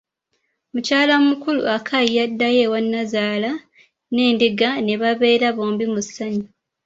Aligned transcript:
Mukyala 0.73 1.15
mukulu, 1.27 1.61
Akai, 1.75 2.07
yaddayo 2.17 2.59
ewa 2.65 2.79
nazaala 2.91 3.51
n'endiga 4.13 4.69
ne 4.85 4.93
babeera 5.01 5.47
bombi 5.57 5.85
mu 5.93 6.01
ssanyu. 6.05 6.45